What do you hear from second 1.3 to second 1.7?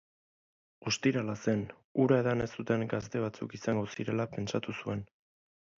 zen,